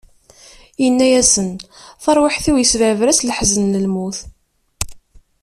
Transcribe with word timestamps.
Inna-asen: 0.85 1.49
Taṛwiḥt-iw, 2.03 2.57
isberber-as 2.59 3.19
leḥzen 3.27 3.63
n 3.71 3.79
lmut. 3.85 4.17